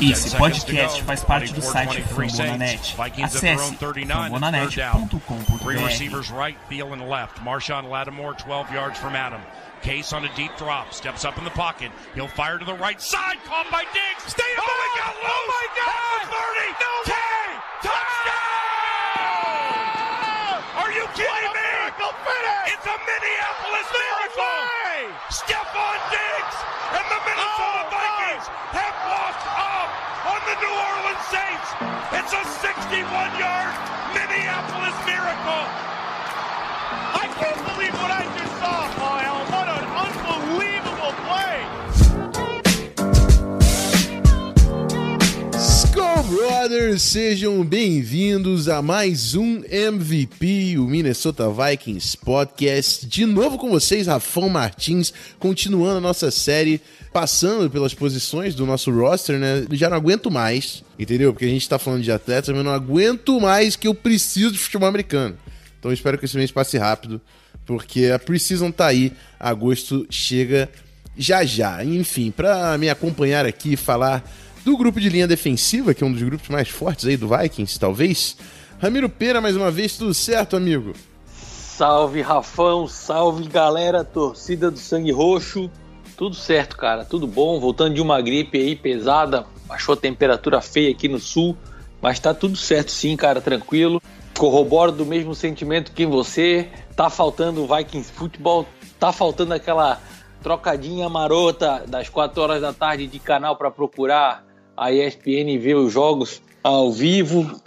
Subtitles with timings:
[0.00, 2.94] Esse podcast faz parte do site Fambonanet.
[3.20, 5.58] Acesse fambonanet.com.br.
[5.58, 7.40] Three receivers right, Thiel and left.
[7.40, 9.40] Marshawn Lattimore, 12 yards from Adam.
[9.82, 11.90] Case on a deep drop, steps up in the pocket.
[12.14, 14.22] He'll fire to the right side, caught by Diggs.
[14.30, 15.34] Stay oh, he got loose.
[15.34, 16.22] Oh, my God.
[16.30, 16.78] 30.
[16.78, 17.58] No way.
[17.82, 18.38] Touchdown.
[20.78, 21.70] Are you kidding me?
[22.70, 24.62] It's a Minneapolis miracle.
[25.34, 26.56] Stephon Diggs
[26.94, 28.87] and the Minnesota oh, Vikings have walked off
[30.28, 31.68] on the New Orleans Saints.
[32.12, 33.72] It's a 61-yard
[34.12, 35.64] Minneapolis miracle.
[37.16, 39.17] I can't believe what I just saw, Kyle.
[46.68, 53.06] Brothers, sejam bem-vindos a mais um MVP, o Minnesota Vikings Podcast.
[53.06, 56.78] De novo com vocês, Rafão Martins, continuando a nossa série,
[57.10, 59.64] passando pelas posições do nosso roster, né?
[59.72, 61.32] Já não aguento mais, entendeu?
[61.32, 64.52] Porque a gente tá falando de atletas, mas eu não aguento mais que eu preciso
[64.52, 65.38] de futebol americano.
[65.78, 67.18] Então espero que esse mês passe rápido,
[67.64, 70.68] porque a Precision tá aí, agosto chega
[71.16, 71.82] já já.
[71.82, 74.22] Enfim, para me acompanhar aqui e falar
[74.68, 77.80] do grupo de linha defensiva, que é um dos grupos mais fortes aí do Vikings,
[77.80, 78.36] talvez.
[78.78, 80.92] Ramiro Pera, mais uma vez, tudo certo, amigo?
[81.32, 85.70] Salve, Rafão, salve, galera, torcida do Sangue Roxo.
[86.18, 87.58] Tudo certo, cara, tudo bom.
[87.58, 91.56] Voltando de uma gripe aí pesada, baixou a temperatura feia aqui no sul,
[92.02, 94.02] mas tá tudo certo sim, cara, tranquilo.
[94.36, 96.68] Corroboro do mesmo sentimento que você.
[96.94, 98.68] Tá faltando o Vikings Futebol,
[99.00, 99.98] tá faltando aquela
[100.42, 104.46] trocadinha marota das 4 horas da tarde de canal para procurar
[104.78, 107.60] a ESPN ver os jogos ao vivo.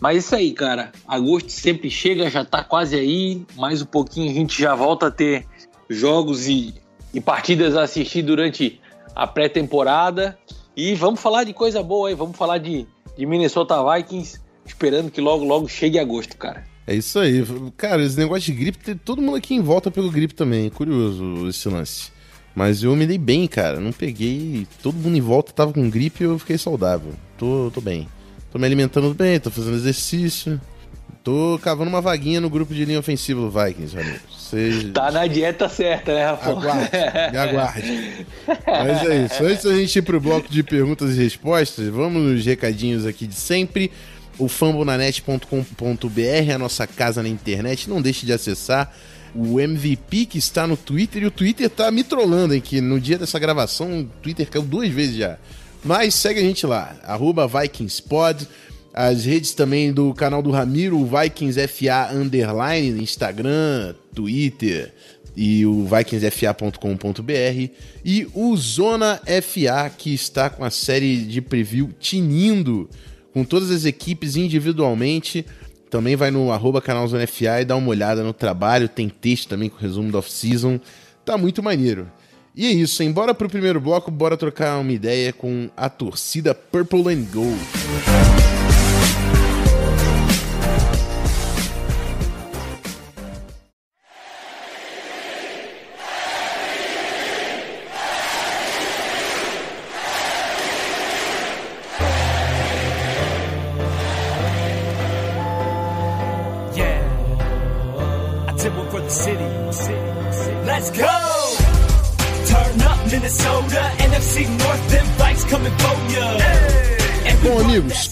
[0.00, 0.92] Mas isso aí, cara.
[1.06, 3.42] Agosto sempre chega, já tá quase aí.
[3.56, 5.46] Mais um pouquinho a gente já volta a ter
[5.88, 6.74] jogos e,
[7.12, 8.80] e partidas a assistir durante
[9.14, 10.38] a pré-temporada.
[10.76, 12.14] E vamos falar de coisa boa aí.
[12.14, 14.40] Vamos falar de, de Minnesota Vikings.
[14.64, 16.64] Esperando que logo, logo chegue agosto, cara.
[16.86, 17.44] É isso aí.
[17.76, 20.70] Cara, esse negócio de gripe, todo mundo aqui em volta pelo gripe também.
[20.70, 22.12] Curioso esse lance.
[22.58, 23.78] Mas eu me dei bem, cara.
[23.78, 24.66] Não peguei.
[24.82, 27.12] Todo mundo em volta tava com gripe e eu fiquei saudável.
[27.38, 28.08] Tô, tô bem.
[28.50, 30.60] Tô me alimentando bem, tô fazendo exercício.
[31.22, 34.18] Tô cavando uma vaguinha no grupo de linha ofensiva do Vikings, amigo.
[34.92, 36.50] Tá na dieta certa, né, Rafa?
[36.50, 36.90] Aguarde,
[37.30, 38.26] me aguarde.
[38.66, 39.44] Mas é isso.
[39.44, 43.36] Antes da gente ir pro bloco de perguntas e respostas, vamos nos recadinhos aqui de
[43.36, 43.92] sempre.
[44.36, 47.88] O fambonanet.com.br é a nossa casa na internet.
[47.88, 48.92] Não deixe de acessar
[49.34, 52.60] o MVP que está no Twitter e o Twitter tá me trollando, hein?
[52.60, 55.38] Que no dia dessa gravação o Twitter caiu duas vezes já.
[55.84, 58.48] Mas segue a gente lá, arroba VikingsPod.
[58.92, 64.92] As redes também do canal do Ramiro, VikingsFA Underline, Instagram, Twitter
[65.36, 67.72] e o vikingsfa.com.br.
[68.04, 72.90] E o Zona FA, que está com a série de preview tinindo,
[73.32, 75.46] com todas as equipes individualmente.
[75.90, 78.88] Também vai no arroba canalzonefa e dá uma olhada no trabalho.
[78.88, 80.78] Tem texto também com resumo da off-season.
[81.24, 82.10] Tá muito maneiro.
[82.54, 83.12] E é isso, hein?
[83.12, 88.57] Bora pro primeiro bloco, bora trocar uma ideia com a torcida Purple and Gold.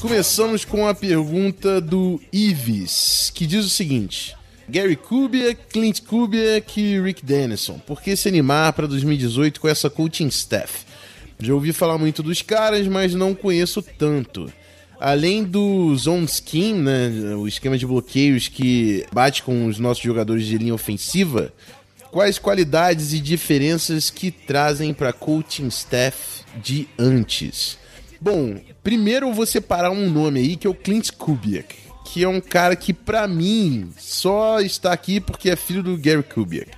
[0.07, 4.37] Começamos com a pergunta do Ives, que diz o seguinte:
[4.69, 9.91] Gary Kubiak, Clint Kubiak e Rick Dennison, por que se animar para 2018 com essa
[9.91, 10.85] coaching staff?
[11.41, 14.51] Já ouvi falar muito dos caras, mas não conheço tanto.
[15.01, 20.47] Além do zone scheme, né, o esquema de bloqueios que bate com os nossos jogadores
[20.47, 21.53] de linha ofensiva,
[22.13, 27.77] quais qualidades e diferenças que trazem para coaching staff de antes?
[28.21, 32.29] Bom, primeiro eu vou separar um nome aí que é o Clint Kubiak, que é
[32.29, 36.71] um cara que para mim só está aqui porque é filho do Gary Kubiak.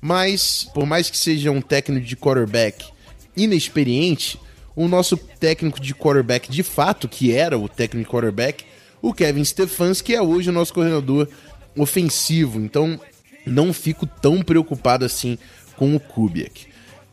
[0.00, 2.86] Mas por mais que seja um técnico de quarterback
[3.36, 4.40] inexperiente,
[4.74, 8.64] o nosso técnico de quarterback de fato, que era o técnico de quarterback,
[9.02, 11.28] o Kevin Stefanski, é hoje o nosso coordenador
[11.76, 12.58] ofensivo.
[12.58, 12.98] Então,
[13.46, 15.38] não fico tão preocupado assim
[15.76, 16.66] com o Kubiak.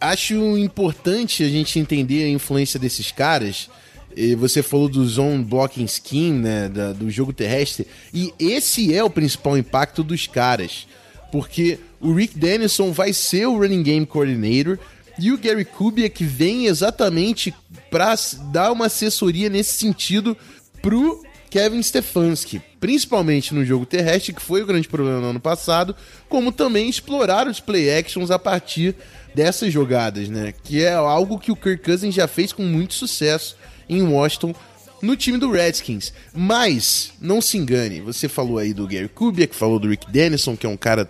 [0.04, 3.70] Acho importante a gente entender a influência desses caras.
[4.16, 9.04] E Você falou do zone blocking scheme, né, da- do jogo terrestre, e esse é
[9.04, 10.86] o principal impacto dos caras,
[11.32, 14.78] porque o Rick Dennison vai ser o running game coordinator
[15.20, 17.54] E o Gary Kubiak vem exatamente
[17.92, 18.16] para
[18.52, 20.36] dar uma assessoria nesse sentido
[20.82, 21.24] pro
[21.54, 25.96] Kevin Stefanski, principalmente no jogo terrestre, que foi o grande problema no ano passado,
[26.28, 28.96] como também explorar os play actions a partir
[29.36, 30.52] dessas jogadas, né?
[30.64, 33.56] Que é algo que o Kirk Cousins já fez com muito sucesso
[33.88, 34.56] em Washington
[35.00, 36.12] no time do Redskins.
[36.34, 40.66] Mas, não se engane, você falou aí do Gary Kubiak, falou do Rick Dennison, que
[40.66, 41.08] é um cara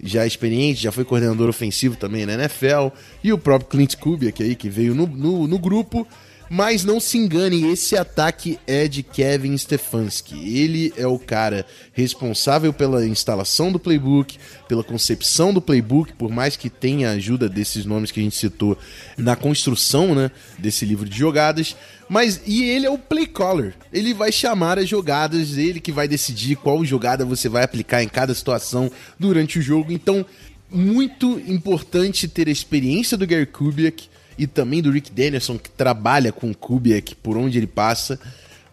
[0.00, 2.94] já experiente, já foi coordenador ofensivo também na NFL,
[3.24, 6.06] e o próprio Clint Kubiak aí, que veio no, no, no grupo.
[6.52, 10.34] Mas não se engane, esse ataque é de Kevin Stefanski.
[10.58, 14.36] Ele é o cara responsável pela instalação do playbook,
[14.66, 18.76] pela concepção do playbook, por mais que tenha ajuda desses nomes que a gente citou
[19.16, 21.76] na construção né, desse livro de jogadas.
[22.08, 23.76] Mas e ele é o play caller.
[23.92, 28.08] Ele vai chamar as jogadas, ele que vai decidir qual jogada você vai aplicar em
[28.08, 29.92] cada situação durante o jogo.
[29.92, 30.26] Então,
[30.68, 34.09] muito importante ter a experiência do Gary Kubiak
[34.40, 38.18] e também do Rick Danielson, que trabalha com o Kubiak por onde ele passa,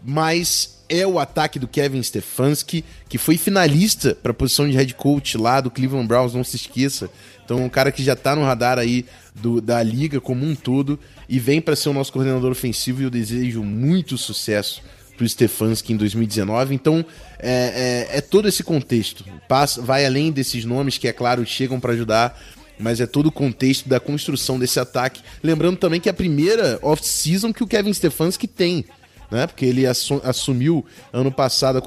[0.02, 4.94] mas é o ataque do Kevin Stefanski, que foi finalista para a posição de head
[4.96, 7.10] coach lá do Cleveland Browns, não se esqueça.
[7.44, 9.06] Então, um cara que já está no radar aí
[9.36, 10.98] do, da liga como um todo
[11.28, 14.82] e vem para ser o nosso coordenador ofensivo e eu desejo muito sucesso
[15.18, 16.76] para o Stefanski em 2019.
[16.76, 17.06] Então,
[17.40, 19.26] é, é, é, todo esse contexto.
[19.50, 22.40] Passa, vai além desses nomes que, é claro, chegam para ajudar,
[22.80, 25.22] mas é todo o contexto da construção desse ataque.
[25.44, 28.86] Lembrando também que é a primeira off-season que o Kevin Stefanski tem,
[29.32, 29.48] né?
[29.48, 31.82] Porque ele assumiu ano passado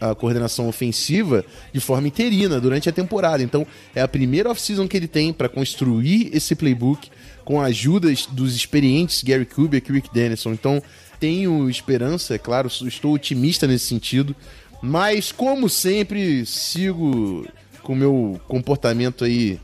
[0.00, 3.42] a, a coordenação ofensiva de forma interina durante a temporada.
[3.42, 7.10] Então é a primeira off-season que ele tem para construir esse playbook
[7.44, 10.52] com a ajuda dos experientes Gary Kubiak e Rick Dennison.
[10.52, 10.82] Então
[11.20, 14.34] tenho esperança, é claro, estou otimista nesse sentido.
[14.82, 17.46] Mas, como sempre, sigo
[17.82, 19.58] com o meu comportamento aí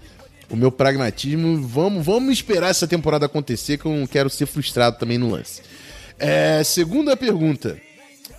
[0.50, 1.62] o meu pragmatismo.
[1.66, 5.62] Vamos, vamos esperar essa temporada acontecer, que eu não quero ser frustrado também no lance.
[6.18, 7.78] É, segunda pergunta.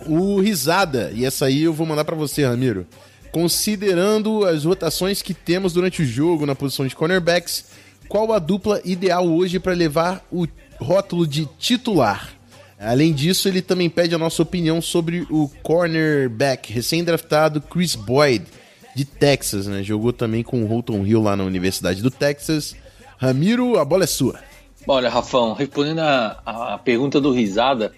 [0.06, 2.86] O Risada, e essa aí eu vou mandar para você, Ramiro.
[3.32, 7.64] Considerando as rotações que temos durante o jogo na posição de cornerbacks,
[8.08, 10.46] qual a dupla ideal hoje para levar o
[10.78, 12.34] rótulo de titular?
[12.78, 18.44] Além disso, ele também pede a nossa opinião sobre o cornerback recém-draftado Chris Boyd
[18.94, 19.82] de Texas, né?
[19.82, 22.76] Jogou também com o Holton Hill lá na Universidade do Texas.
[23.16, 24.40] Ramiro, a bola é sua.
[24.86, 27.92] Olha, Rafão, respondendo a, a pergunta do Risada,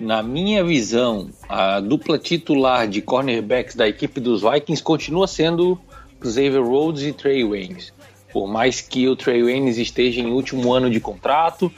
[0.00, 5.78] na minha visão, a dupla titular de cornerbacks da equipe dos Vikings continua sendo
[6.22, 7.92] Xavier Rhodes e Trey Waynes.
[8.32, 11.70] Por mais que o Trey Waynes esteja em último ano de contrato,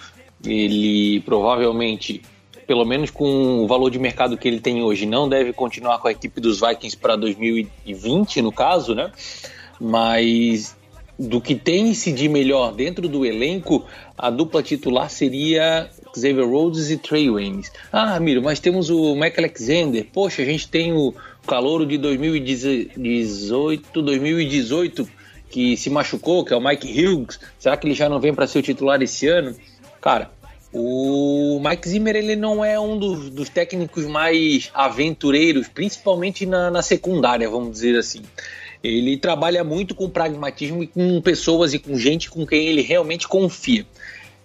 [0.45, 2.23] ele provavelmente
[2.67, 6.09] pelo menos com o valor de mercado que ele tem hoje, não deve continuar com
[6.09, 9.11] a equipe dos Vikings para 2020, no caso, né?
[9.81, 10.77] Mas
[11.19, 13.85] do que tem-se de melhor dentro do elenco,
[14.19, 17.71] a dupla titular seria Xavier Rhodes e Trey Waynes.
[17.93, 20.07] Ah, Miro, mas temos o Mike Alexander.
[20.13, 21.15] Poxa, a gente tem o
[21.47, 25.09] calouro de 2018, 2018
[25.51, 27.39] que se machucou, que é o Mike Hughes.
[27.59, 29.55] Será que ele já não vem para ser o titular esse ano?
[30.01, 30.31] Cara,
[30.75, 36.83] o Mike Zimmer ele não é um dos, dos técnicos mais aventureiros, principalmente na, na,
[36.83, 38.23] secundária, vamos dizer assim.
[38.83, 43.29] Ele trabalha muito com pragmatismo e com pessoas e com gente com quem ele realmente
[43.29, 43.87] confia.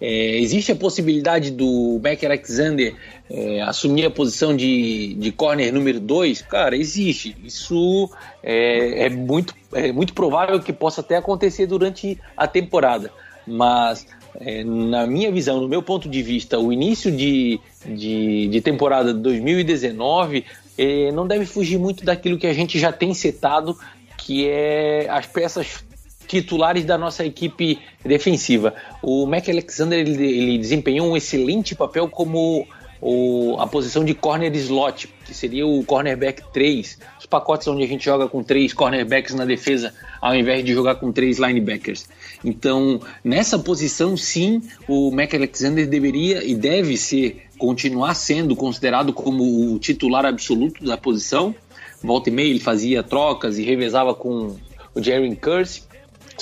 [0.00, 2.94] É, existe a possibilidade do Mac Alexander
[3.28, 6.42] é, assumir a posição de, de corner número 2?
[6.42, 7.36] Cara, existe.
[7.44, 8.08] Isso
[8.42, 13.12] é, é, muito, é muito provável que possa até acontecer durante a temporada.
[13.46, 14.06] Mas
[14.38, 19.12] é, na minha visão, no meu ponto de vista, o início de, de, de temporada
[19.12, 20.44] de 2019
[20.78, 23.76] é, não deve fugir muito daquilo que a gente já tem setado,
[24.16, 25.84] que é as peças
[26.26, 28.74] titulares da nossa equipe defensiva.
[29.02, 32.66] O Mac Alexander ele, ele desempenhou um excelente papel como
[33.00, 37.86] o, a posição de corner slot, que seria o cornerback 3, os pacotes onde a
[37.86, 42.08] gente joga com três cornerbacks na defesa, ao invés de jogar com três linebackers.
[42.44, 49.74] Então, nessa posição, sim, o Mac Alexander deveria e deve ser, continuar sendo considerado como
[49.74, 51.54] o titular absoluto da posição.
[52.02, 54.56] Volta e meia ele fazia trocas e revezava com
[54.94, 55.82] o Jerry Curse,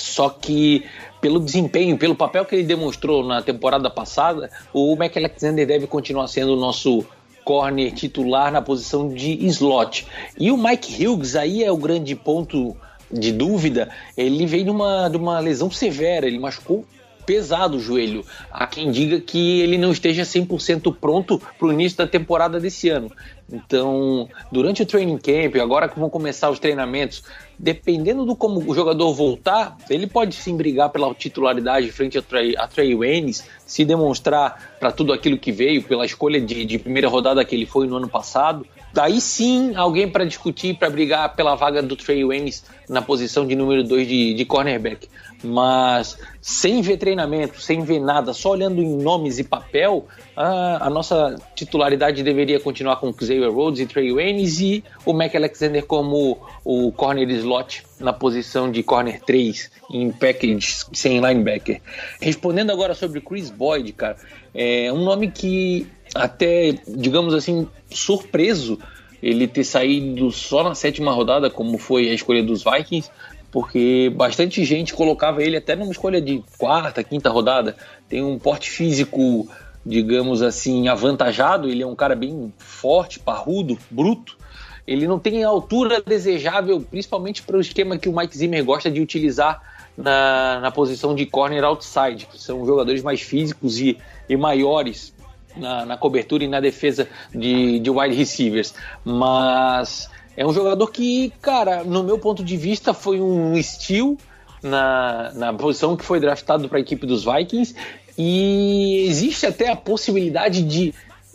[0.01, 0.85] só que
[1.21, 6.27] pelo desempenho, pelo papel que ele demonstrou na temporada passada, o Mac Alexander deve continuar
[6.27, 7.05] sendo o nosso
[7.43, 10.05] corner titular na posição de slot.
[10.37, 12.75] E o Mike Hughes aí é o grande ponto
[13.11, 13.89] de dúvida.
[14.15, 16.85] Ele veio de uma, de uma lesão severa, ele machucou
[17.29, 18.25] pesado o joelho.
[18.51, 22.89] Há quem diga que ele não esteja 100% pronto para o início da temporada desse
[22.89, 23.11] ano.
[23.51, 27.23] Então, durante o training camp, agora que vão começar os treinamentos,
[27.57, 32.95] dependendo do como o jogador voltar, ele pode sim brigar pela titularidade frente a Trey,
[32.95, 37.55] Waynes, se demonstrar para tudo aquilo que veio, pela escolha de, de primeira rodada que
[37.55, 38.65] ele foi no ano passado.
[38.91, 43.55] Daí sim, alguém para discutir, para brigar pela vaga do Trey Waynes na posição de
[43.55, 45.07] número 2 de, de cornerback.
[45.43, 50.05] Mas sem ver treinamento, sem ver nada, só olhando em nomes e papel,
[50.35, 55.33] a, a nossa titularidade deveria continuar com Xavier Rhodes e Trey Waynes e o Mac
[55.35, 61.81] Alexander como o corner slot na posição de corner 3 em package sem linebacker.
[62.21, 64.17] Respondendo agora sobre Chris Boyd, cara,
[64.53, 68.79] é um nome que até, digamos assim, surpreso
[69.21, 73.11] ele ter saído só na sétima rodada, como foi a escolha dos Vikings,
[73.51, 77.75] porque bastante gente colocava ele até numa escolha de quarta, quinta rodada.
[78.07, 79.47] Tem um porte físico,
[79.85, 81.69] digamos assim, avantajado.
[81.69, 84.37] Ele é um cara bem forte, parrudo, bruto.
[84.85, 88.89] Ele não tem a altura desejável, principalmente para o esquema que o Mike Zimmer gosta
[88.89, 89.61] de utilizar
[89.95, 95.13] na, na posição de corner outside, que são jogadores mais físicos e, e maiores
[95.55, 98.73] na, na, cobertura e na defesa de, de wide receivers.
[99.03, 104.15] Mas é um jogador que, cara, no meu ponto de vista, foi um steal
[104.63, 107.75] na, na posição que foi draftado para a equipe dos Vikings.
[108.17, 110.93] E existe até a possibilidade de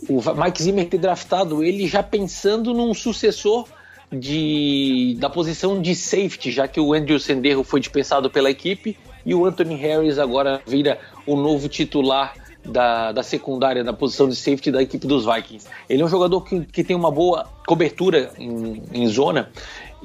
[0.09, 3.67] o Mike Zimmer ter draftado ele já pensando num sucessor
[4.11, 9.35] de, da posição de safety, já que o Andrew Senderro foi dispensado pela equipe e
[9.35, 10.97] o Anthony Harris agora vira
[11.27, 12.33] o novo titular
[12.65, 15.67] da, da secundária, na posição de safety da equipe dos Vikings.
[15.89, 19.49] Ele é um jogador que, que tem uma boa cobertura em, em zona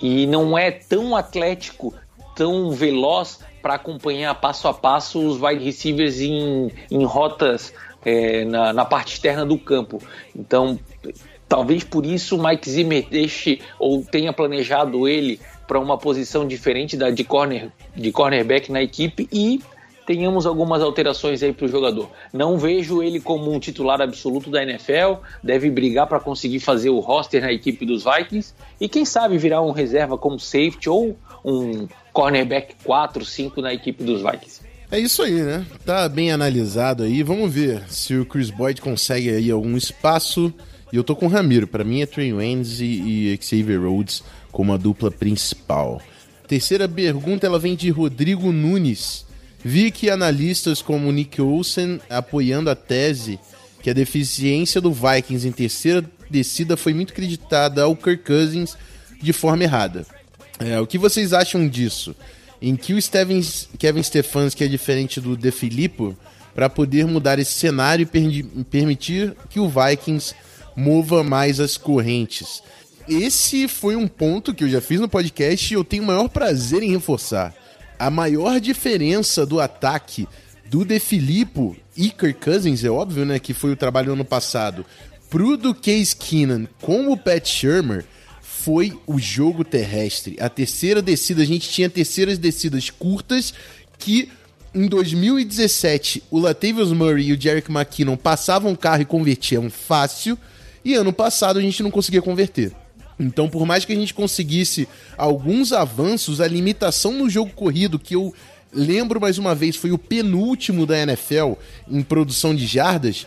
[0.00, 1.94] e não é tão atlético,
[2.34, 7.72] tão veloz para acompanhar passo a passo os wide receivers em, em rotas
[8.04, 10.02] é, na, na parte externa do campo.
[10.34, 10.78] Então,
[11.48, 16.96] talvez por isso o Mike Zimmer deixe ou tenha planejado ele para uma posição diferente
[16.96, 19.60] da de corner de cornerback na equipe e
[20.06, 22.10] tenhamos algumas alterações aí para o jogador.
[22.32, 27.00] Não vejo ele como um titular absoluto da NFL, deve brigar para conseguir fazer o
[27.00, 31.88] roster na equipe dos Vikings e quem sabe virar um reserva como safety ou um
[32.12, 34.60] cornerback 4, 5 na equipe dos Vikings.
[34.90, 35.64] É isso aí, né?
[35.86, 37.22] Tá bem analisado aí.
[37.22, 40.52] Vamos ver se o Chris Boyd consegue aí algum espaço.
[40.92, 41.68] E eu tô com o Ramiro.
[41.68, 42.84] Para mim é Trey Waynes e,
[43.32, 46.02] e Xavier Rhodes como a dupla principal.
[46.48, 49.24] Terceira pergunta, ela vem de Rodrigo Nunes.
[49.64, 53.38] Vi que analistas como Nick Olsen apoiando a tese
[53.82, 58.76] que a deficiência do Vikings em terceira descida foi muito creditada ao Kirk Cousins
[59.20, 60.06] de forma errada.
[60.58, 62.14] É, o que vocês acham disso?
[62.60, 63.42] Em que o Steven,
[63.78, 66.16] Kevin Stefanski é diferente do De Filippo
[66.54, 70.34] para poder mudar esse cenário e permitir que o Vikings
[70.76, 72.62] mova mais as correntes?
[73.08, 76.28] Esse foi um ponto que eu já fiz no podcast e eu tenho o maior
[76.28, 77.54] prazer em reforçar
[78.00, 80.26] a maior diferença do ataque
[80.70, 84.86] do De Filippo e Kirk Cousins, é óbvio, né, que foi o trabalho ano passado,
[85.28, 88.06] pro do Case Keenan com o Pat Shermer
[88.40, 90.38] foi o jogo terrestre.
[90.40, 93.52] A terceira descida, a gente tinha terceiras descidas curtas
[93.98, 94.30] que
[94.74, 100.38] em 2017 o Latavius Murray e o Jerick McKinnon passavam carro e convertiam fácil,
[100.82, 102.72] e ano passado a gente não conseguia converter.
[103.20, 108.14] Então, por mais que a gente conseguisse alguns avanços, a limitação no jogo corrido, que
[108.14, 108.34] eu
[108.72, 111.52] lembro mais uma vez, foi o penúltimo da NFL
[111.88, 113.26] em produção de jardas,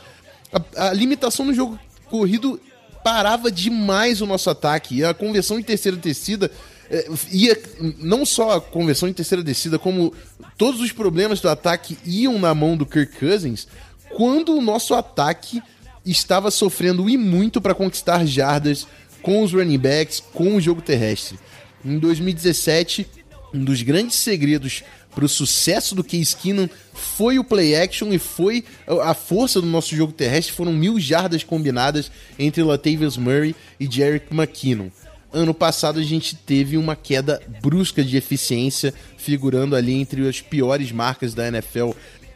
[0.52, 2.60] a, a limitação no jogo corrido
[3.04, 4.98] parava demais o nosso ataque.
[4.98, 6.50] E a conversão em terceira descida
[6.90, 7.62] é, ia
[8.00, 10.14] não só a conversão em terceira descida, como
[10.58, 13.68] todos os problemas do ataque iam na mão do Kirk Cousins
[14.14, 15.62] quando o nosso ataque
[16.06, 18.86] estava sofrendo e muito para conquistar jardas
[19.24, 21.40] com os running backs, com o jogo terrestre.
[21.84, 23.08] Em 2017,
[23.54, 24.84] um dos grandes segredos
[25.16, 29.68] para o sucesso do Case Keenum foi o play action e foi a força do
[29.68, 30.54] nosso jogo terrestre.
[30.54, 34.90] Foram mil jardas combinadas entre Latavius Murray e Jerick McKinnon.
[35.32, 40.92] Ano passado a gente teve uma queda brusca de eficiência, figurando ali entre as piores
[40.92, 41.92] marcas da NFL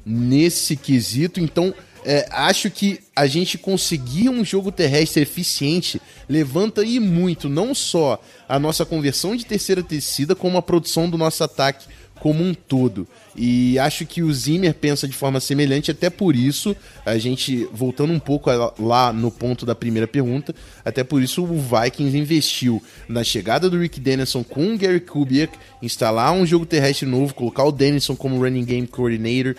[0.05, 1.39] nesse quesito.
[1.39, 1.73] Então
[2.05, 8.21] é, acho que a gente conseguir um jogo terrestre eficiente levanta e muito não só
[8.47, 11.85] a nossa conversão de terceira tecida, como a produção do nosso ataque
[12.19, 13.07] como um todo.
[13.35, 16.75] E acho que o Zimmer pensa de forma semelhante, até por isso,
[17.05, 18.49] a gente, voltando um pouco
[18.79, 23.79] lá no ponto da primeira pergunta, até por isso o Vikings investiu na chegada do
[23.79, 28.41] Rick Dennison com o Gary Kubiak, instalar um jogo terrestre novo, colocar o Dennison como
[28.41, 29.55] running game coordinator,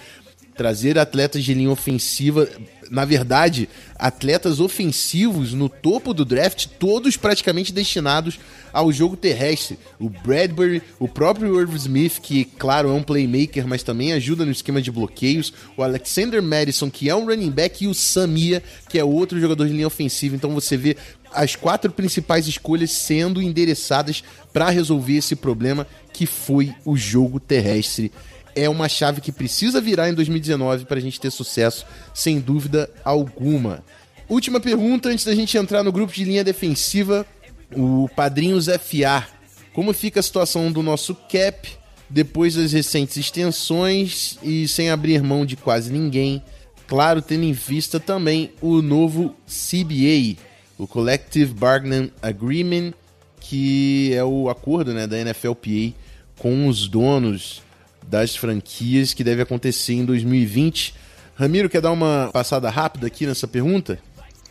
[0.59, 2.49] trazer atletas de linha ofensiva,
[2.91, 8.41] na verdade, atletas ofensivos no topo do draft, todos praticamente destinados
[8.73, 9.79] ao jogo terrestre.
[10.01, 14.51] O Bradbury, o próprio Irv Smith, que, claro, é um playmaker, mas também ajuda no
[14.51, 15.53] esquema de bloqueios.
[15.77, 19.65] O Alexander Madison, que é um running back, e o Samia, que é outro jogador
[19.65, 20.35] de linha ofensiva.
[20.35, 20.97] Então você vê
[21.33, 28.11] as quatro principais escolhas sendo endereçadas para resolver esse problema que foi o jogo terrestre.
[28.59, 32.91] É uma chave que precisa virar em 2019 para a gente ter sucesso, sem dúvida
[33.05, 33.85] alguma.
[34.29, 37.25] Última pergunta antes da gente entrar no grupo de linha defensiva,
[37.73, 39.29] o Padrinhos FA.
[39.73, 41.71] Como fica a situação do nosso cap
[42.11, 46.43] depois das recentes extensões e sem abrir mão de quase ninguém?
[46.89, 50.37] Claro, tendo em vista também o novo CBA,
[50.77, 52.93] o Collective Bargaining Agreement,
[53.39, 55.95] que é o acordo né, da NFLPA
[56.37, 57.63] com os donos
[58.09, 60.95] das franquias que deve acontecer em 2020.
[61.37, 63.99] Ramiro, quer dar uma passada rápida aqui nessa pergunta?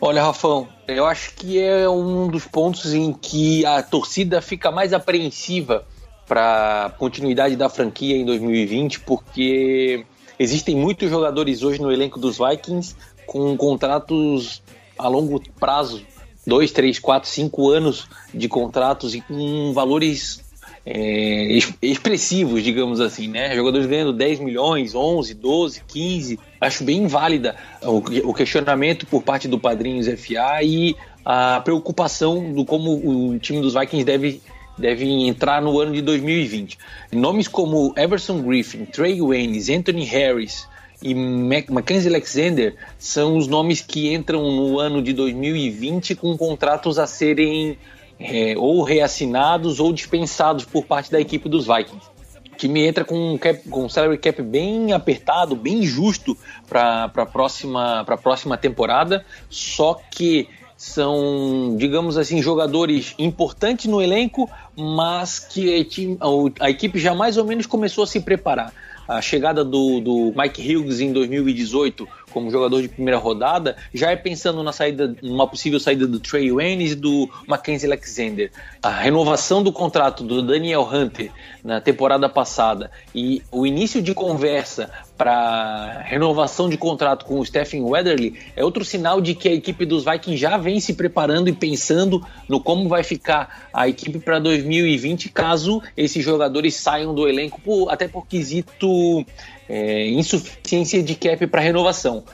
[0.00, 4.92] Olha, Rafão, eu acho que é um dos pontos em que a torcida fica mais
[4.92, 5.84] apreensiva
[6.26, 10.04] para continuidade da franquia em 2020, porque
[10.38, 12.94] existem muitos jogadores hoje no elenco dos Vikings
[13.26, 14.62] com contratos
[14.96, 16.02] a longo prazo
[16.48, 20.40] dois, três, quatro, cinco anos de contratos e com valores
[20.84, 23.54] é, expressivos, digamos assim, né?
[23.54, 26.38] Jogadores ganhando 10 milhões, 11, 12, 15.
[26.60, 27.98] Acho bem válida o,
[28.30, 33.74] o questionamento por parte do Padrinhos FA e a preocupação do como o time dos
[33.74, 34.40] Vikings deve
[34.78, 36.78] deve entrar no ano de 2020.
[37.12, 40.68] Nomes como Everson Griffin, Trey Waynes, Anthony Harris,
[41.02, 47.06] e Mackenzie Alexander são os nomes que entram no ano de 2020 com contratos a
[47.06, 47.78] serem
[48.18, 52.06] é, ou reassinados ou dispensados por parte da equipe dos Vikings.
[52.52, 56.36] O time entra com um, cap, com um salary cap bem apertado, bem justo
[56.68, 65.40] para a próxima, próxima temporada, só que são, digamos assim, jogadores importantes no elenco, mas
[65.40, 65.88] que
[66.20, 68.72] a, a equipe já mais ou menos começou a se preparar
[69.08, 74.16] a chegada do, do Mike Hughes em 2018 como jogador de primeira rodada, já é
[74.16, 78.50] pensando na saída, numa possível saída do Trey Waynes e do Mackenzie Alexander.
[78.82, 81.30] A renovação do contrato do Daniel Hunter
[81.64, 87.82] na temporada passada e o início de conversa para renovação de contrato com o Stephen
[87.82, 91.52] Weatherly é outro sinal de que a equipe dos Vikings já vem se preparando e
[91.52, 97.60] pensando no como vai ficar a equipe para 2020 caso esses jogadores saiam do elenco
[97.60, 99.26] por, até por quesito
[99.68, 102.24] é, insuficiência de cap para renovação.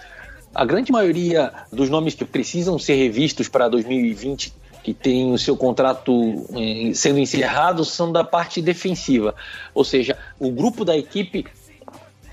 [0.55, 4.53] A grande maioria dos nomes que precisam ser revistos para 2020,
[4.85, 9.35] que tem o seu contrato é, sendo encerrado, são da parte defensiva.
[9.75, 11.45] Ou seja, o grupo da equipe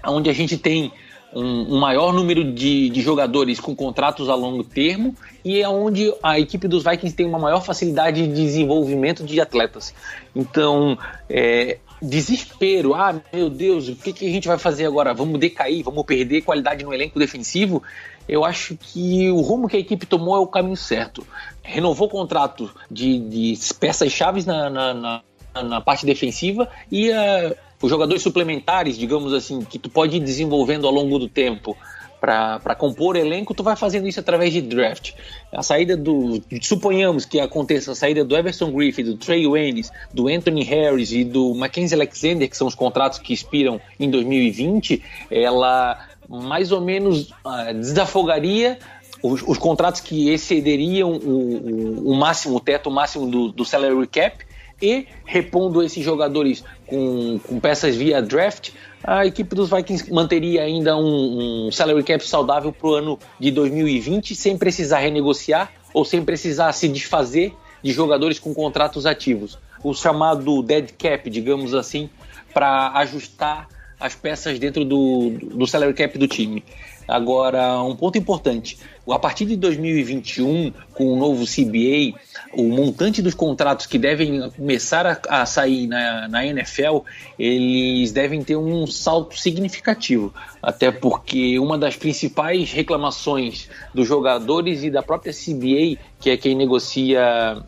[0.06, 0.92] onde a gente tem
[1.34, 6.14] um, um, maior número de, de, jogadores com contratos a longo termo e é onde
[6.22, 9.94] a equipe dos Vikings tem uma maior facilidade de desenvolvimento de atletas.
[10.36, 10.98] Então,
[11.30, 12.94] é, desespero.
[12.94, 15.14] Ah, meu Deus, o que, que a gente vai fazer agora?
[15.14, 17.84] Vamos decair, vamos perder qualidade no elenco defensivo?
[18.28, 21.26] Eu acho que o rumo que a equipe tomou é o caminho certo.
[21.62, 25.24] Renovou o contrato de, de peças chaves na, na, na,
[25.64, 30.88] na parte defensiva e uh, os jogadores suplementares, digamos assim, que tu pode ir desenvolvendo
[30.88, 31.76] ao longo do tempo
[32.21, 35.13] para compor elenco, tu vai fazendo isso através de draft.
[35.51, 36.39] A saída do.
[36.62, 41.23] Suponhamos que aconteça a saída do Everson Griffith, do Trey Waynes, do Anthony Harris e
[41.23, 45.97] do Mackenzie Alexander, que são os contratos que expiram em 2020, ela
[46.29, 48.77] mais ou menos uh, desafogaria
[49.23, 54.07] os, os, contratos que excederiam o, o, o, máximo, o teto máximo do, do salary
[54.07, 54.45] cap
[54.81, 58.71] e repondo esses jogadores com, com peças via draft,
[59.04, 63.52] a equipe dos Vikings manteria ainda um, um salary cap saudável para o ano de
[63.52, 69.58] 2020, sem precisar renegociar ou sem precisar se desfazer de jogadores com contratos ativos.
[69.84, 72.10] O chamado dead cap, digamos assim,
[72.54, 73.68] para ajustar
[74.00, 76.64] as peças dentro do, do salary cap do time.
[77.08, 78.78] Agora, um ponto importante:
[79.10, 82.20] a partir de 2021, com o novo CBA,
[82.54, 87.00] o montante dos contratos que devem começar a, a sair na, na, NFL,
[87.40, 90.34] eles devem ter um salto significativo.
[90.62, 96.56] Até porque uma das principais reclamações dos jogadores e da própria CBA, que é quem
[96.56, 97.64] negocia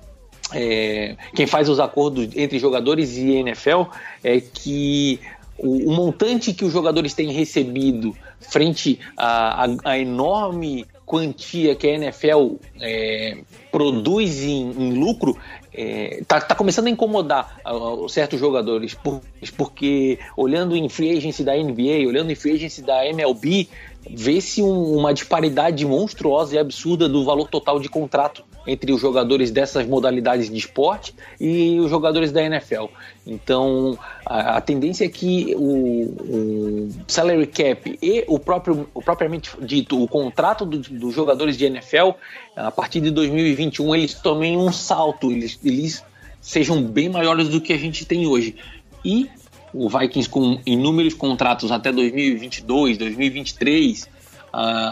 [0.53, 3.83] é, quem faz os acordos entre jogadores e NFL
[4.23, 5.19] é que
[5.57, 9.65] o, o montante que os jogadores têm recebido frente à,
[9.97, 13.37] enorme quantia que a NFL é,
[13.71, 15.37] produz em, em lucro
[15.73, 19.21] é, tá, tá, começando a incomodar uh, certos jogadores, por,
[19.57, 23.67] porque olhando em free agency da NBA, olhando em free agency da MLB,
[24.09, 29.51] vê-se um, uma disparidade monstruosa e absurda do valor total de contrato entre os jogadores
[29.51, 32.85] dessas modalidades de esporte e os jogadores da NFL.
[33.25, 39.51] Então, a, a tendência é que o, o, salary cap e o próprio, o propriamente
[39.61, 42.11] dito, o contrato do, dos jogadores de NFL,
[42.55, 46.03] a partir de 2021, eles tomem um salto, eles, eles
[46.39, 48.55] sejam bem maiores do que a gente tem hoje.
[49.03, 49.29] E
[49.73, 54.07] o Vikings com inúmeros contratos até 2022, 2023, uh,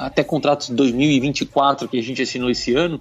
[0.01, 2.99] até contratos de 2024 que a gente assinou esse ano,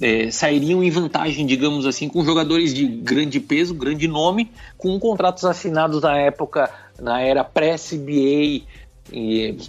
[0.00, 5.44] é, sairiam em vantagem, digamos assim, com jogadores de grande peso, grande nome, com contratos
[5.44, 8.66] assinados na época, na era pré-CBA,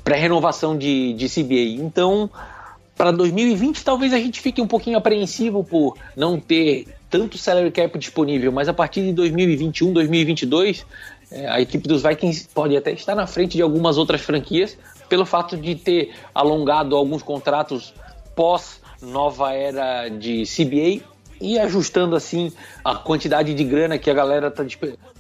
[0.04, 1.82] pré-renovação de, de CBA.
[1.82, 2.30] Então,
[2.98, 7.98] para 2020, talvez a gente fique um pouquinho apreensivo por não ter tanto salary cap
[7.98, 10.86] disponível, mas a partir de 2021, 2022,
[11.32, 14.78] é, a equipe dos Vikings pode até estar na frente de algumas outras franquias,
[15.10, 17.94] pelo fato de ter alongado alguns contratos
[18.36, 21.04] pós nova era de CBA
[21.40, 22.52] e ajustando assim
[22.84, 24.66] a quantidade de grana que a galera tá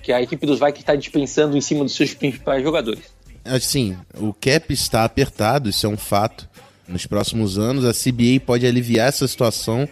[0.01, 3.03] que a equipe dos Vikings está dispensando em cima dos seus principais jogadores.
[3.45, 6.47] Assim, o cap está apertado, isso é um fato.
[6.87, 9.87] Nos próximos anos a CBA pode aliviar essa situação,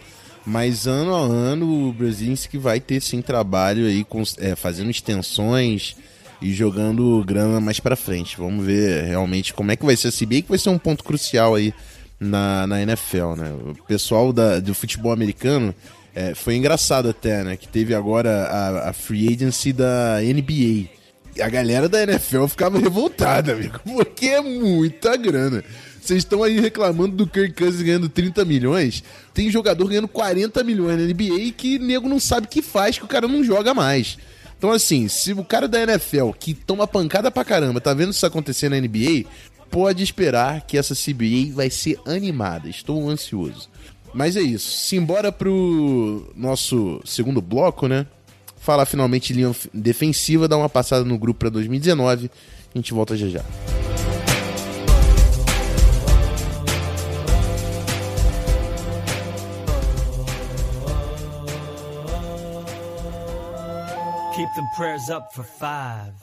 [0.46, 5.96] mas ano a ano o Brzezinski vai ter sim trabalho aí com, é, fazendo extensões
[6.40, 8.36] e jogando grana mais para frente.
[8.36, 11.02] Vamos ver realmente como é que vai ser a CBA, que vai ser um ponto
[11.02, 11.74] crucial aí
[12.20, 13.52] na, na NFL, né?
[13.70, 15.74] O pessoal da, do futebol americano
[16.14, 17.56] é, foi engraçado até, né?
[17.56, 20.88] Que teve agora a, a free agency da NBA.
[21.44, 25.64] A galera da NFL ficava revoltada, amigo, porque é muita grana.
[26.06, 29.02] Vocês estão aí reclamando do Kirk Cousins ganhando 30 milhões.
[29.34, 33.04] Tem jogador ganhando 40 milhões na NBA que nego não sabe o que faz, que
[33.04, 34.16] o cara não joga mais.
[34.56, 38.24] Então, assim, se o cara da NFL, que toma pancada pra caramba, tá vendo isso
[38.24, 39.24] acontecer na NBA,
[39.68, 42.68] pode esperar que essa CBA vai ser animada.
[42.68, 43.68] Estou ansioso.
[44.14, 44.86] Mas é isso.
[44.86, 48.06] Simbora pro nosso segundo bloco, né?
[48.58, 52.30] Falar finalmente linha defensiva, dar uma passada no grupo para 2019.
[52.72, 53.44] A gente volta já já.
[64.46, 66.14] Keep them prayers up for five.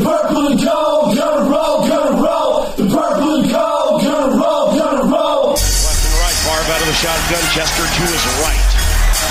[0.00, 2.64] purple and gold, gonna roll, gonna roll.
[2.72, 5.52] The purple and gold, gonna roll, gonna roll.
[5.52, 7.44] Left and right, Favre out of the shotgun.
[7.52, 8.64] Chester to his right.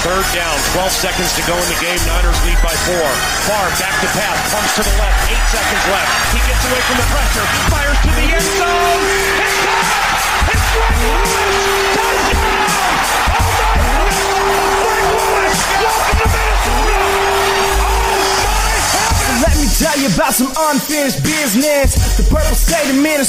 [0.05, 1.97] Third down, 12 seconds to go in the game.
[2.05, 3.09] Niners lead by four.
[3.49, 5.17] Favre back to pass, pumps to the left.
[5.33, 6.37] Eight seconds left.
[6.37, 9.01] He gets away from the pressure, fires to the end zone.
[9.41, 10.53] It's caught!
[10.53, 11.97] It's Greg Lewis!
[11.97, 12.22] Touchdown!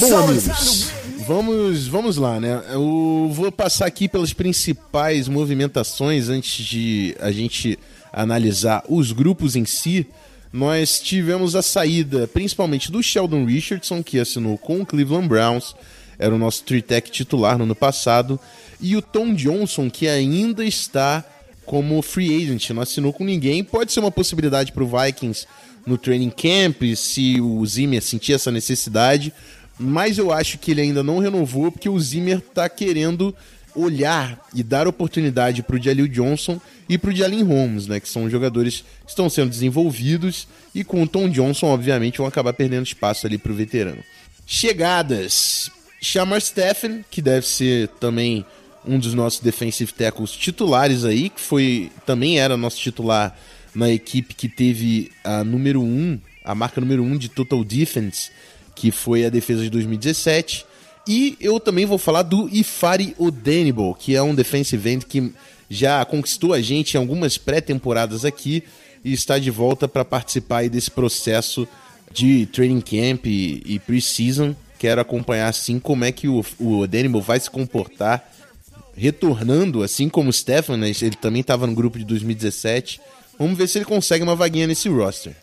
[0.09, 0.91] Bom, amigos,
[1.27, 2.63] vamos, vamos lá, né?
[2.71, 7.79] Eu vou passar aqui pelas principais movimentações antes de a gente
[8.13, 10.07] analisar os grupos em si.
[10.53, 15.75] Nós tivemos a saída principalmente do Sheldon Richardson, que assinou com o Cleveland Browns,
[16.19, 18.39] era o nosso three-tech titular no ano passado,
[18.81, 21.25] e o Tom Johnson, que ainda está
[21.65, 23.65] como free agent, não assinou com ninguém.
[23.65, 25.47] Pode ser uma possibilidade para o Vikings
[25.87, 29.33] no training camp, se o Zimmer sentir essa necessidade,
[29.79, 33.35] mas eu acho que ele ainda não renovou porque o Zimmer está querendo
[33.75, 38.09] olhar e dar oportunidade para o Jalil Johnson e para o Jalen Holmes, né, que
[38.09, 42.87] são jogadores que estão sendo desenvolvidos e com o Tom Johnson, obviamente, vão acabar perdendo
[42.87, 44.03] espaço ali para o veterano.
[44.47, 45.71] Chegadas.
[46.01, 48.45] Shamar Stephen, que deve ser também
[48.87, 53.37] um dos nossos defensive tackles titulares aí, que foi também era nosso titular
[53.75, 57.63] na equipe que teve a número 1, um, a marca número 1 um de Total
[57.65, 58.31] Defense,
[58.75, 60.67] que foi a defesa de 2017.
[61.07, 65.33] E eu também vou falar do Ifari Odenibal, que é um defensive end que
[65.69, 68.63] já conquistou a gente em algumas pré-temporadas aqui
[69.05, 71.69] e está de volta para participar desse processo
[72.11, 74.55] de training camp e, e pre-season.
[74.79, 78.34] Quero acompanhar assim como é que o, o Odenibal vai se comportar
[78.97, 80.93] retornando, assim como o Stefan, né?
[81.01, 83.01] ele também estava no grupo de 2017
[83.39, 85.35] Vamos ver se ele consegue uma vaguinha nesse roster.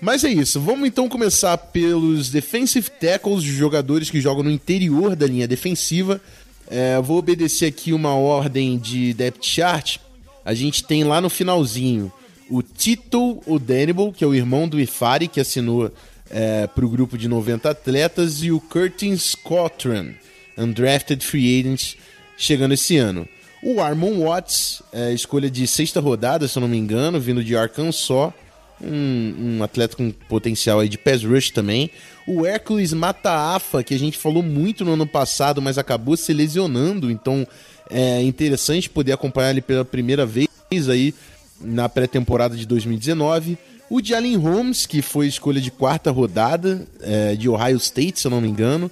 [0.00, 5.26] Mas é isso, vamos então começar pelos defensive tackles, jogadores que jogam no interior da
[5.26, 6.20] linha defensiva.
[6.68, 9.98] É, vou obedecer aqui uma ordem de depth chart.
[10.44, 12.12] A gente tem lá no finalzinho
[12.50, 15.92] o Tito Odenibal, que é o irmão do Ifari, que assinou
[16.28, 20.14] é, para o grupo de 90 atletas, e o Curtis Cochran,
[20.58, 21.94] undrafted free agent,
[22.42, 23.26] chegando esse ano.
[23.62, 27.56] O Armon Watts, é, escolha de sexta rodada, se eu não me engano, vindo de
[27.56, 28.32] Arkansas,
[28.80, 31.88] um, um atleta com potencial aí de pass rush também.
[32.26, 37.12] O Hércules Mataafa, que a gente falou muito no ano passado, mas acabou se lesionando,
[37.12, 37.46] então
[37.88, 40.48] é interessante poder acompanhar ele pela primeira vez
[40.90, 41.14] aí
[41.60, 43.56] na pré-temporada de 2019.
[43.88, 48.30] O Jalen Holmes, que foi escolha de quarta rodada é, de Ohio State, se eu
[48.32, 48.90] não me engano,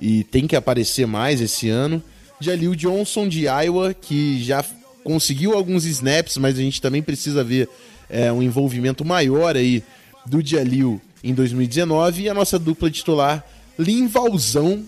[0.00, 2.00] e tem que aparecer mais esse ano.
[2.42, 4.64] Jalil Johnson de Iowa, que já
[5.04, 7.68] conseguiu alguns snaps, mas a gente também precisa ver
[8.08, 9.82] é, um envolvimento maior aí
[10.26, 12.22] do Jalil em 2019.
[12.22, 13.44] E a nossa dupla titular,
[13.78, 14.84] Linvalzão,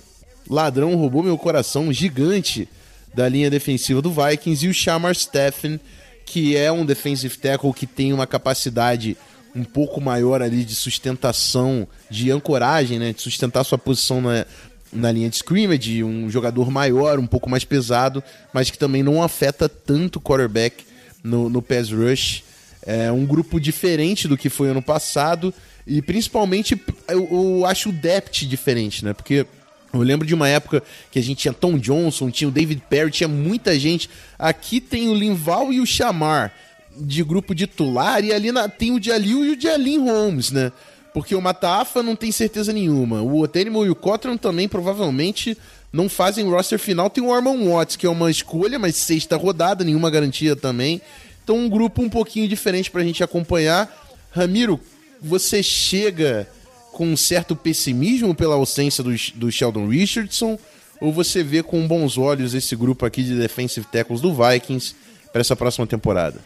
[0.49, 2.69] ladrão, roubou meu coração, gigante
[3.14, 5.79] da linha defensiva do Vikings, e o Shamar Steffen,
[6.27, 9.17] que é um defensive tackle que tem uma capacidade
[9.55, 14.45] um pouco maior ali de sustentação, de ancoragem, né, de sustentar sua posição na,
[14.94, 19.22] na linha de scrimmage, um jogador maior, um pouco mais pesado, mas que também não
[19.22, 20.85] afeta tanto o quarterback
[21.22, 22.44] no, no pass rush.
[22.87, 25.52] É um grupo diferente do que foi ano passado
[25.87, 29.12] e principalmente eu, eu acho o depth diferente, né?
[29.12, 29.46] Porque
[29.92, 33.11] eu lembro de uma época que a gente tinha Tom Johnson, tinha o David Perry,
[33.11, 34.11] tinha muita gente.
[34.38, 36.52] Aqui tem o Linval e o Chamar
[36.96, 40.70] de grupo titular, e ali na, tem o Jalil e o Jalin Holmes, né?
[41.14, 43.22] Porque o Matafa não tem certeza nenhuma.
[43.22, 45.57] O Otenimo e o Cotran também provavelmente
[45.92, 47.09] não fazem roster final.
[47.09, 51.00] Tem o Armon Watts, que é uma escolha, mas sexta rodada, nenhuma garantia também.
[51.44, 53.88] Então um grupo um pouquinho diferente pra gente acompanhar.
[54.33, 54.81] Ramiro,
[55.22, 56.48] você chega
[56.92, 60.59] com um certo pessimismo pela ausência do, do Sheldon Richardson
[61.00, 64.96] ou você vê com bons olhos esse grupo aqui de defensive tackles do Vikings
[65.31, 66.40] para essa próxima temporada?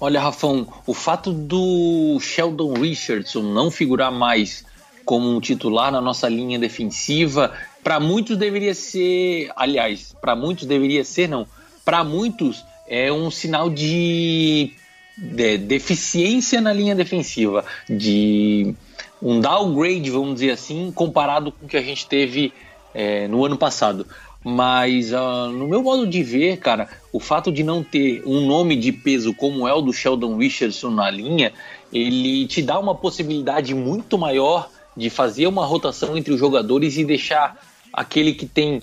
[0.00, 4.64] Olha, Rafão, o fato do Sheldon Richardson não figurar mais
[5.04, 11.04] como um titular na nossa linha defensiva, para muitos deveria ser, aliás, para muitos deveria
[11.04, 11.46] ser não,
[11.84, 14.72] para muitos é um sinal de,
[15.18, 18.74] de deficiência na linha defensiva, de
[19.22, 22.54] um downgrade, vamos dizer assim, comparado com o que a gente teve
[22.94, 24.06] é, no ano passado.
[24.42, 28.74] Mas uh, no meu modo de ver, cara, o fato de não ter um nome
[28.74, 31.52] de peso como é o do Sheldon Richardson na linha,
[31.92, 37.04] ele te dá uma possibilidade muito maior de fazer uma rotação entre os jogadores e
[37.04, 37.60] deixar
[37.92, 38.80] aquele que tem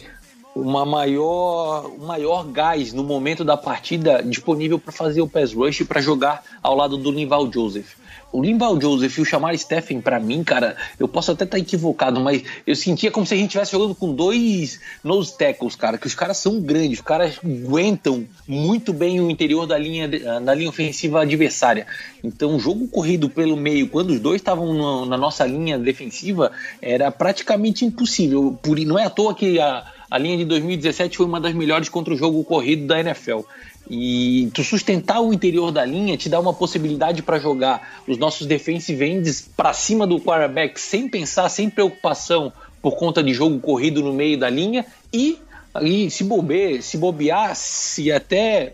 [0.62, 5.84] uma maior, um maior gás no momento da partida disponível para fazer o pass rush
[5.84, 7.96] para jogar ao lado do Nival Joseph.
[8.32, 11.60] O Limbal Joseph e o Chamar Stephen, para mim, cara, eu posso até estar tá
[11.60, 15.98] equivocado, mas eu sentia como se a gente estivesse jogando com dois nose tackles, cara,
[15.98, 20.10] que os caras são grandes, os caras aguentam muito bem o interior da linha,
[20.42, 21.88] da linha ofensiva adversária.
[22.22, 27.10] Então, o jogo corrido pelo meio, quando os dois estavam na nossa linha defensiva, era
[27.10, 28.60] praticamente impossível.
[28.62, 31.90] Por, não é à toa que a, a linha de 2017 foi uma das melhores
[31.90, 33.42] contra o jogo corrido da NFL.
[33.90, 38.46] E tu sustentar o interior da linha te dá uma possibilidade para jogar os nossos
[38.46, 44.02] defensive ends para cima do quarterback sem pensar, sem preocupação por conta de jogo corrido
[44.02, 45.40] no meio da linha e
[45.74, 48.74] ali se bobear, se bobear, se até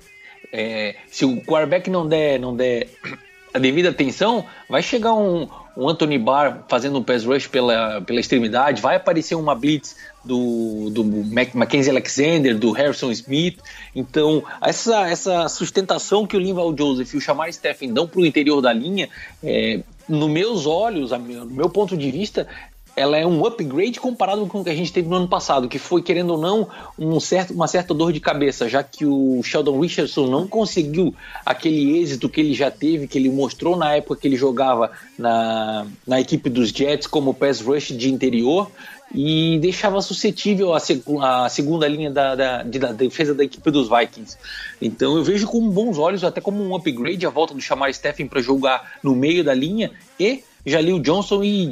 [0.51, 2.87] é, se o quarterback não der, não der
[3.53, 8.19] a devida atenção, vai chegar um, um Anthony Barr fazendo um pass rush pela, pela
[8.19, 13.59] extremidade, vai aparecer uma blitz do, do Mackenzie Alexander, do Harrison Smith.
[13.95, 18.25] Então, essa, essa sustentação que o Linval Joseph e o Shamar Stephen dão para o
[18.25, 19.09] interior da linha,
[19.43, 22.47] é, no meus olhos, no meu ponto de vista,
[22.95, 25.79] ela é um upgrade comparado com o que a gente teve no ano passado, que
[25.79, 29.79] foi, querendo ou não, um certo, uma certa dor de cabeça, já que o Sheldon
[29.79, 31.13] Richardson não conseguiu
[31.45, 35.87] aquele êxito que ele já teve, que ele mostrou na época que ele jogava na,
[36.05, 38.69] na equipe dos Jets como pass rush de interior
[39.13, 43.69] e deixava suscetível a, seg a segunda linha da, da, de, da, defesa da equipe
[43.69, 44.37] dos Vikings.
[44.81, 48.27] Então eu vejo com bons olhos, até como um upgrade, a volta do chamar Stephen
[48.27, 51.69] para jogar no meio da linha e Jalil Johnson e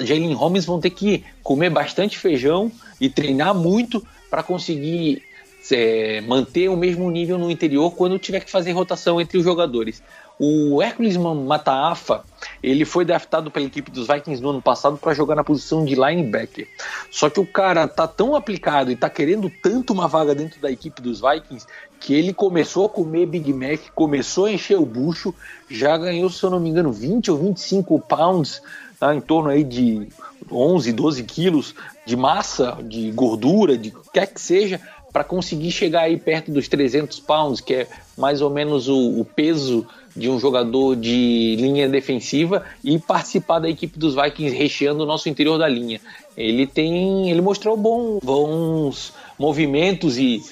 [0.00, 2.70] Jalen Holmes vão ter que comer bastante feijão
[3.00, 5.22] e treinar muito para conseguir
[5.70, 10.02] é, manter o mesmo nível no interior quando tiver que fazer rotação entre os jogadores.
[10.38, 12.22] O Hércules Mataafa,
[12.62, 15.94] ele foi draftado pela equipe dos Vikings no ano passado para jogar na posição de
[15.94, 16.68] linebacker.
[17.10, 20.70] Só que o cara tá tão aplicado e tá querendo tanto uma vaga dentro da
[20.70, 21.66] equipe dos Vikings
[21.98, 25.34] que ele começou a comer Big Mac, começou a encher o bucho,
[25.70, 28.62] já ganhou, se eu não me engano, 20 ou 25 pounds
[28.98, 30.08] tá, em torno aí de
[30.50, 34.80] 11, 12 quilos de massa, de gordura, de quer que seja,
[35.16, 37.86] para conseguir chegar aí perto dos 300 pounds, que é
[38.18, 43.66] mais ou menos o, o, peso de um jogador de linha defensiva e participar da
[43.66, 46.02] equipe dos Vikings recheando o nosso interior da linha.
[46.36, 50.42] Ele tem, ele mostrou bom, bons movimentos e,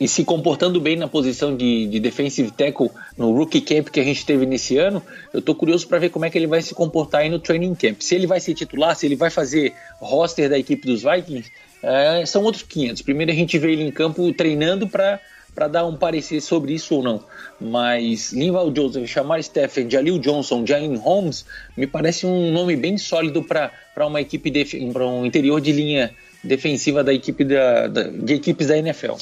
[0.00, 4.04] e se comportando bem na posição de, de defensive tackle no rookie camp que a
[4.04, 5.02] gente teve nesse ano.
[5.34, 7.74] Eu tô curioso para ver como é que ele vai se comportar aí no training
[7.74, 8.00] camp.
[8.00, 11.52] Se ele vai ser titular, se ele vai fazer roster da equipe dos Vikings,
[11.84, 13.02] é, são outros 500.
[13.02, 15.20] Primeiro a gente vê ele em campo treinando para
[15.54, 17.22] para dar um parecer sobre isso ou não.
[17.60, 23.42] Mas Linval Joseph, Chamar Stephen, Jalil Johnson, Jalen Holmes, me parece um nome bem sólido
[23.42, 23.70] para
[24.06, 24.52] uma equipe
[24.92, 29.14] para um interior de linha defensiva da equipe da, da, de equipes da NFL.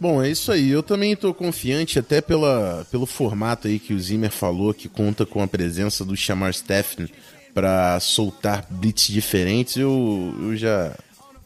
[0.00, 0.70] Bom, é isso aí.
[0.70, 5.26] Eu também estou confiante, até pela, pelo formato aí que o Zimmer falou, que conta
[5.26, 7.08] com a presença do Chamar Stephen
[7.52, 9.76] para soltar blitz diferentes.
[9.76, 10.96] Eu, eu já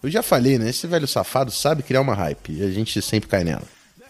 [0.04, 0.68] eu já falei, né?
[0.68, 3.62] Esse velho safado sabe criar uma hype e a gente sempre cai nela.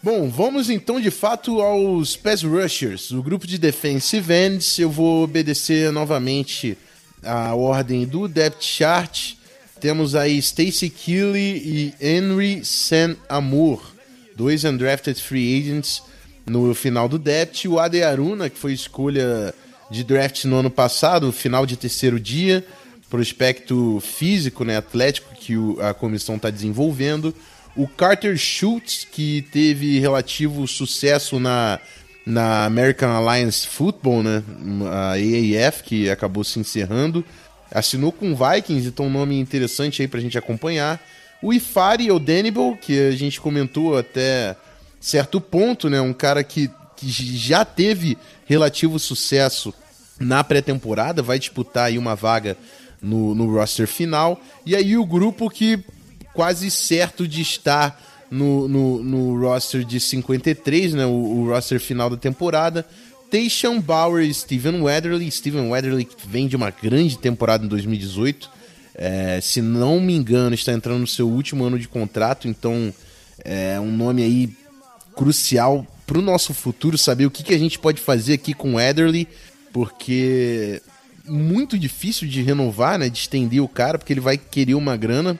[0.02, 4.76] Bom, vamos então de fato aos pass rushers, o grupo de defensive ends.
[4.76, 6.76] Eu vou obedecer novamente
[7.22, 9.34] a ordem do depth chart.
[9.80, 13.80] Temos aí Stacy Keeley e Henry San Amour,
[14.36, 16.02] dois undrafted free agents
[16.44, 17.66] no final do depth.
[17.66, 19.54] O Ade Aruna, que foi escolha
[19.92, 22.66] de draft no ano passado, final de terceiro dia
[23.14, 27.32] prospecto físico, né, atlético que o, a comissão está desenvolvendo.
[27.76, 31.78] O Carter Schultz, que teve relativo sucesso na,
[32.26, 34.42] na American Alliance Football, né,
[34.90, 37.24] a AAF, que acabou se encerrando.
[37.70, 41.00] Assinou com Vikings, então um nome interessante aí para a gente acompanhar.
[41.40, 44.56] O Ifari Odenibel, que a gente comentou até
[45.00, 49.72] certo ponto, né, um cara que, que já teve relativo sucesso
[50.18, 52.56] na pré-temporada, vai disputar aí uma vaga
[53.04, 54.40] no, no roster final.
[54.64, 55.84] E aí o grupo que
[56.32, 62.10] quase certo de estar no, no, no roster de 53, né, o, o roster final
[62.10, 62.86] da temporada.
[63.30, 65.30] Tayshaun Bauer e Steven Weatherly.
[65.30, 68.50] Steven Weatherly vem de uma grande temporada em 2018.
[68.96, 72.94] É, se não me engano, está entrando no seu último ano de contrato, então
[73.44, 74.50] é um nome aí
[75.16, 78.74] crucial para o nosso futuro, saber o que, que a gente pode fazer aqui com
[78.74, 78.78] o
[79.72, 80.80] porque
[81.26, 83.08] muito difícil de renovar, né?
[83.08, 85.38] De estender o cara, porque ele vai querer uma grana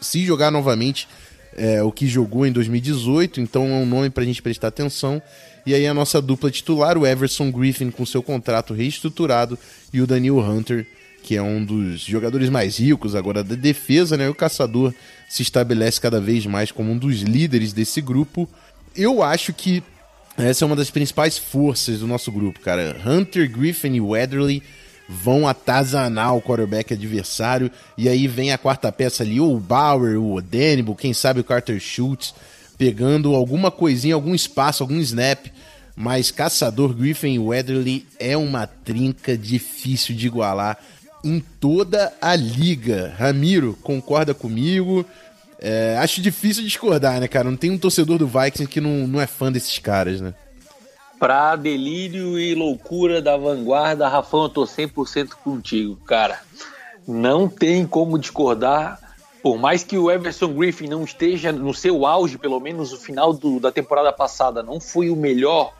[0.00, 1.08] se jogar novamente
[1.56, 3.40] é, o que jogou em 2018.
[3.40, 5.22] Então é um nome para a gente prestar atenção.
[5.66, 9.58] E aí a nossa dupla titular, o Everson Griffin com seu contrato reestruturado
[9.92, 10.86] e o Daniel Hunter,
[11.22, 14.28] que é um dos jogadores mais ricos agora da defesa, né?
[14.28, 14.92] O caçador
[15.28, 18.48] se estabelece cada vez mais como um dos líderes desse grupo.
[18.94, 19.82] Eu acho que
[20.36, 22.96] essa é uma das principais forças do nosso grupo, cara.
[23.06, 24.62] Hunter, Griffin e Weatherly
[25.08, 27.70] vão atazanar o quarterback adversário.
[27.96, 31.44] E aí vem a quarta peça ali, ou o Bauer, o Odenbo, quem sabe o
[31.44, 32.34] Carter Schultz,
[32.78, 35.46] pegando alguma coisinha, algum espaço, algum snap.
[35.96, 40.78] Mas Caçador, Griffin Weatherly é uma trinca difícil de igualar
[41.22, 43.14] em toda a liga.
[43.16, 45.06] Ramiro, concorda comigo?
[45.60, 47.50] É, acho difícil discordar, né, cara?
[47.50, 50.34] Não tem um torcedor do Vikings que não, não é fã desses caras, né?
[51.18, 56.40] Pra delírio e loucura da vanguarda, Rafão, eu tô 100% contigo, cara.
[57.06, 58.98] Não tem como discordar.
[59.42, 63.32] Por mais que o Everson Griffin não esteja no seu auge, pelo menos o final
[63.32, 65.74] do, da temporada passada não foi o melhor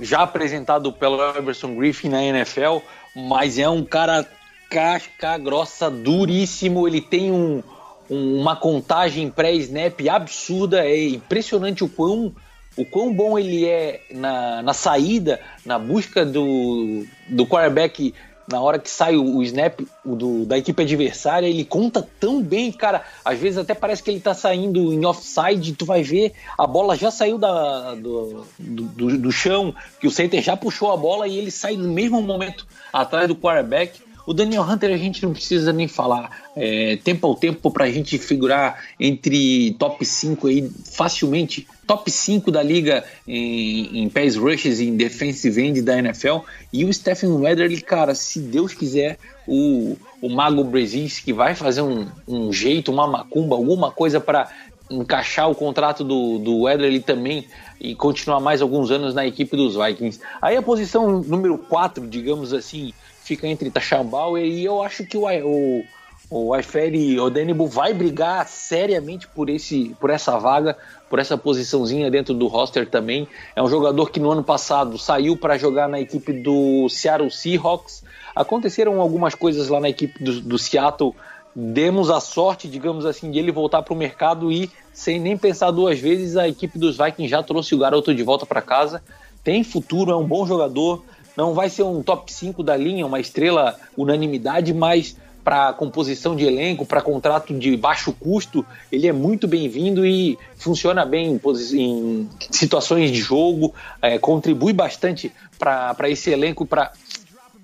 [0.00, 2.78] já apresentado pelo Everson Griffin na NFL,
[3.14, 4.26] mas é um cara
[4.70, 6.86] casca grossa, duríssimo.
[6.86, 7.62] Ele tem um,
[8.08, 10.84] uma contagem pré-snap absurda.
[10.84, 12.34] É impressionante o quão
[12.78, 18.14] o quão bom ele é na, na saída, na busca do, do quarterback
[18.50, 22.72] na hora que sai o, o snap do, da equipe adversária, ele conta tão bem,
[22.72, 23.04] cara.
[23.22, 26.96] Às vezes até parece que ele tá saindo em offside, tu vai ver, a bola
[26.96, 31.36] já saiu da, do, do, do chão, que o center já puxou a bola e
[31.36, 34.00] ele sai no mesmo momento atrás do quarterback.
[34.26, 36.30] O Daniel Hunter a gente não precisa nem falar.
[36.54, 41.66] É, tempo ao tempo para a gente figurar entre top 5 aí facilmente.
[41.88, 46.40] Top 5 da liga em, em pass rushes e em defensive end da NFL.
[46.70, 52.06] E o Stephen Weatherly, cara, se Deus quiser, o, o Mago Brzezinski vai fazer um,
[52.28, 54.50] um jeito, uma macumba, alguma coisa para
[54.90, 57.46] encaixar o contrato do, do Weatherly também
[57.80, 60.20] e continuar mais alguns anos na equipe dos Vikings.
[60.42, 65.24] Aí a posição número 4, digamos assim, fica entre Tachambauer e eu acho que o,
[65.26, 65.84] o,
[66.30, 70.76] o Aiferi Odenebo vai brigar seriamente por, esse, por essa vaga,
[71.08, 73.26] por essa posiçãozinha dentro do roster também.
[73.56, 78.04] É um jogador que no ano passado saiu para jogar na equipe do Seattle Seahawks.
[78.36, 81.14] Aconteceram algumas coisas lá na equipe do, do Seattle.
[81.56, 85.70] Demos a sorte, digamos assim, de ele voltar para o mercado e, sem nem pensar
[85.70, 89.02] duas vezes, a equipe dos Vikings já trouxe o garoto de volta para casa.
[89.42, 91.02] Tem futuro, é um bom jogador.
[91.34, 95.16] Não vai ser um top 5 da linha, uma estrela unanimidade, mas
[95.48, 101.06] para composição de elenco, para contrato de baixo custo, ele é muito bem-vindo e funciona
[101.06, 106.92] bem em, em situações de jogo, é, contribui bastante para esse elenco pra,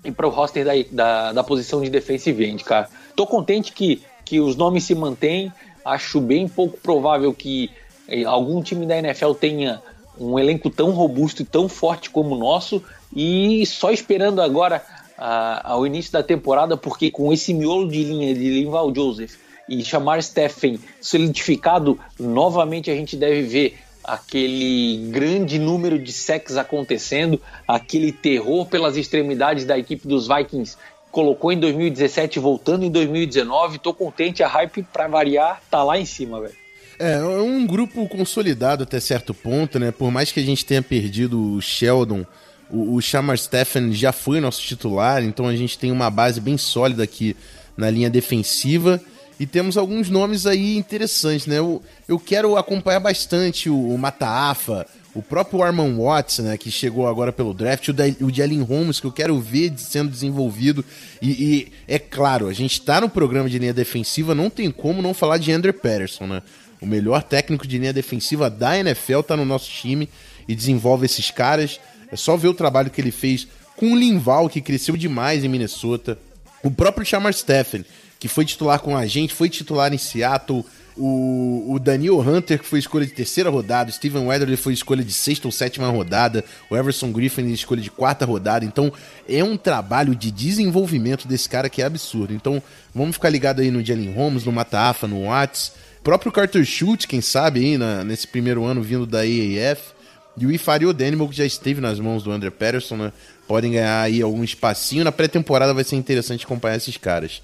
[0.03, 2.89] e para o roster da, da, da, posição de defensive end, cara.
[3.15, 5.53] Tô contente que, que os nomes se mantêm,
[5.85, 7.69] acho bem pouco provável que
[8.07, 9.79] é, algum time da NFL tenha
[10.19, 12.81] um elenco tão robusto e tão forte como o nosso,
[13.15, 14.81] e só esperando agora
[15.17, 19.35] ao início da temporada, porque com esse miolo de linha de Linval Joseph
[19.67, 27.41] e chamar Stephen solidificado, novamente a gente deve ver aquele grande número de sacks acontecendo,
[27.67, 30.77] aquele terror pelas extremidades da equipe dos Vikings
[31.11, 33.79] colocou em 2017 voltando em 2019.
[33.79, 36.53] Tô contente, a hype para variar tá lá em cima, velho.
[36.99, 39.91] É, é um grupo consolidado até certo ponto, né?
[39.91, 42.25] Por mais que a gente tenha perdido o Sheldon
[42.69, 46.57] o, o Shamar Stephen já foi nosso titular, então a gente tem uma base bem
[46.57, 47.35] sólida aqui
[47.77, 49.01] na linha defensiva.
[49.39, 51.57] E temos alguns nomes aí interessantes, né?
[51.57, 57.07] Eu, eu quero acompanhar bastante o, o Mataafa, o próprio Arman Watts, né, que chegou
[57.07, 60.83] agora pelo draft, o, o Jalen Holmes, que eu quero ver sendo desenvolvido.
[61.21, 65.01] E, e é claro, a gente está no programa de linha defensiva, não tem como
[65.01, 66.43] não falar de Andrew Patterson, né?
[66.81, 70.09] O melhor técnico de linha defensiva da NFL está no nosso time
[70.47, 71.79] e desenvolve esses caras.
[72.11, 75.49] É só ver o trabalho que ele fez com o Linval, que cresceu demais em
[75.49, 76.17] Minnesota.
[76.63, 77.85] O próprio Shamar Stephen,
[78.19, 80.65] que foi titular com a gente, foi titular em Seattle.
[80.97, 83.89] O, o Daniel Hunter, que foi escolha de terceira rodada.
[83.89, 86.43] O Steven Weatherly foi escolha de sexta ou sétima rodada.
[86.69, 88.63] O Everson Griffin, escolha de quarta rodada.
[88.63, 88.93] Então,
[89.27, 92.33] é um trabalho de desenvolvimento desse cara que é absurdo.
[92.33, 95.73] Então, vamos ficar ligado aí no Jalen Holmes, no Mataafa, no Watts.
[95.99, 99.94] O próprio Carter Schultz, quem sabe aí na, nesse primeiro ano vindo da AAF.
[100.37, 103.13] E o Ifari Odenimo, que já esteve nas mãos do André Patterson, né?
[103.47, 105.03] Podem ganhar aí algum espacinho.
[105.03, 107.41] Na pré-temporada vai ser interessante acompanhar esses caras.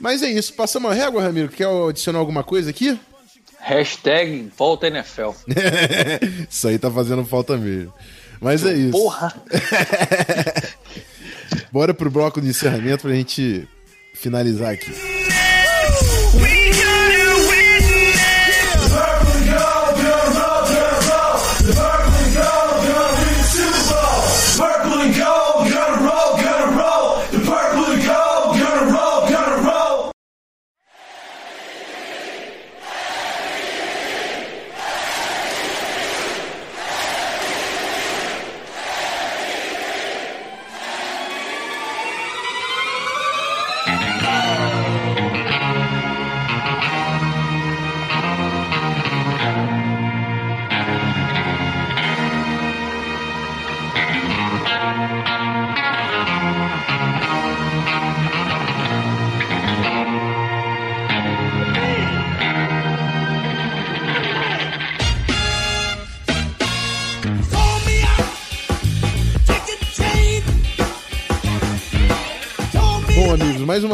[0.00, 0.52] Mas é isso.
[0.54, 1.48] Passamos a régua, Ramiro.
[1.48, 2.98] Quer adicionar alguma coisa aqui?
[3.60, 5.30] Hashtag volta NFL.
[6.50, 7.92] isso aí tá fazendo falta mesmo.
[8.40, 8.92] Mas é isso.
[8.92, 9.32] Porra!
[11.72, 13.66] Bora pro bloco de encerramento pra gente
[14.14, 15.13] finalizar aqui.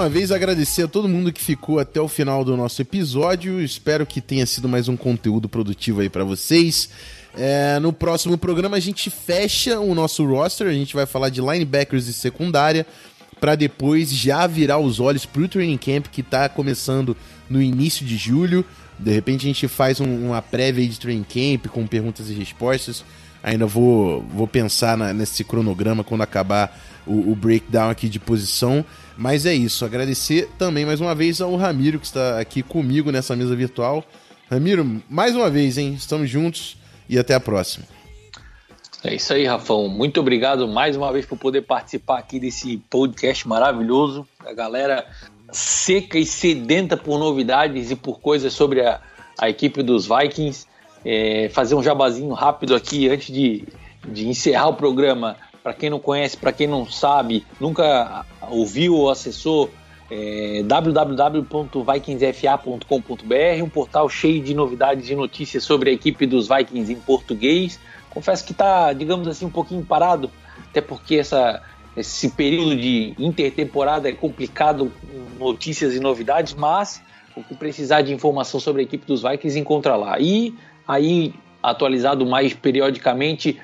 [0.00, 3.60] Uma vez agradecer a todo mundo que ficou até o final do nosso episódio.
[3.60, 6.88] Espero que tenha sido mais um conteúdo produtivo aí para vocês.
[7.36, 11.42] É, no próximo programa a gente fecha o nosso roster, a gente vai falar de
[11.42, 12.86] linebackers e secundária,
[13.38, 17.14] para depois já virar os olhos pro training camp que está começando
[17.50, 18.64] no início de julho.
[18.98, 23.04] De repente a gente faz um, uma prévia de training camp com perguntas e respostas.
[23.42, 26.74] Ainda vou, vou pensar na, nesse cronograma quando acabar
[27.06, 28.82] o, o breakdown aqui de posição.
[29.20, 33.36] Mas é isso, agradecer também mais uma vez ao Ramiro que está aqui comigo nessa
[33.36, 34.02] mesa virtual.
[34.50, 35.92] Ramiro, mais uma vez, hein?
[35.92, 37.84] Estamos juntos e até a próxima.
[39.04, 39.88] É isso aí, Rafão.
[39.90, 44.26] Muito obrigado mais uma vez por poder participar aqui desse podcast maravilhoso.
[44.38, 45.06] A galera
[45.52, 49.02] seca e sedenta por novidades e por coisas sobre a,
[49.38, 50.66] a equipe dos Vikings.
[51.04, 53.68] É, fazer um jabazinho rápido aqui antes de,
[54.08, 55.36] de encerrar o programa.
[55.62, 59.70] Para quem não conhece, para quem não sabe, nunca ouviu ou acessou
[60.10, 66.96] é, www.vikingsfa.com.br, um portal cheio de novidades e notícias sobre a equipe dos Vikings em
[66.96, 67.78] português.
[68.10, 70.30] Confesso que está, digamos assim, um pouquinho parado,
[70.68, 71.62] até porque essa,
[71.96, 74.92] esse período de intertemporada é complicado,
[75.38, 77.00] notícias e novidades, mas
[77.36, 80.18] o que precisar de informação sobre a equipe dos Vikings encontra lá.
[80.18, 80.52] E
[80.88, 81.32] aí,
[81.62, 83.60] atualizado mais periodicamente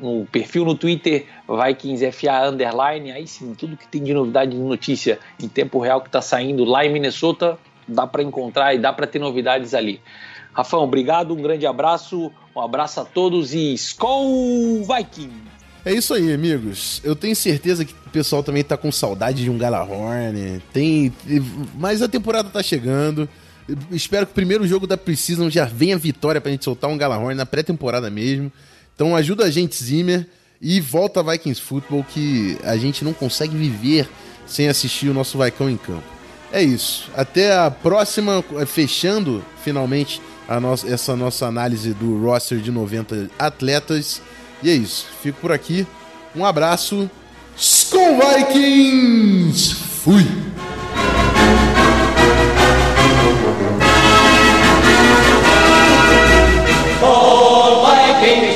[0.00, 5.18] no perfil no Twitter, VikingsFA Underline, aí sim, tudo que tem de novidade de notícia
[5.40, 9.06] em tempo real que está saindo lá em Minnesota, dá para encontrar e dá para
[9.06, 10.00] ter novidades ali.
[10.52, 15.60] Rafão, obrigado, um grande abraço, um abraço a todos e Skol Vikings!
[15.84, 17.00] É isso aí, amigos.
[17.02, 20.60] Eu tenho certeza que o pessoal também tá com saudade de um Galahorn.
[20.72, 21.12] Tem,
[21.74, 23.26] mas a temporada tá chegando.
[23.90, 27.34] espero que o primeiro jogo da Precision já venha vitória pra gente soltar um Galahorn
[27.34, 28.52] na pré-temporada mesmo.
[29.00, 30.26] Então ajuda a gente, Zimmer,
[30.60, 34.06] e volta Vikings Football que a gente não consegue viver
[34.46, 36.04] sem assistir o nosso Vaicão em campo.
[36.52, 37.10] É isso.
[37.16, 40.20] Até a próxima, fechando finalmente
[40.60, 44.20] nossa, essa nossa análise do roster de 90 atletas.
[44.62, 45.06] E é isso.
[45.22, 45.86] Fico por aqui.
[46.36, 47.10] Um abraço.
[47.56, 49.76] Skull Vikings!
[50.04, 50.26] Fui!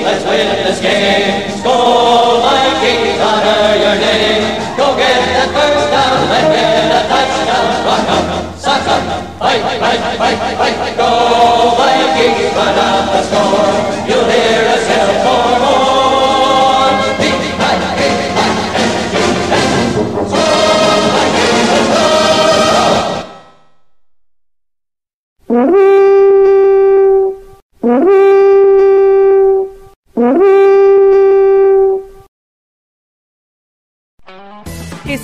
[0.04, 1.48] Let's win this game.
[1.58, 4.60] Skull Vikings, honor your name.
[4.76, 7.66] Go get that first down and get a touchdown.
[7.88, 8.24] Rock up,
[8.60, 9.02] sock up,
[9.40, 10.96] fight, fight, fight, fight, fight.
[10.96, 11.10] Go
[11.80, 13.72] Vikings, run out the score.
[14.08, 14.63] You'll hear